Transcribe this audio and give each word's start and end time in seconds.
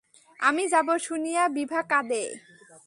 আমি 0.39 0.63
যাব 0.67 0.87
শুনিয়া 0.99 1.43
বিভা 1.47 1.81
কাঁদে! 1.83 2.23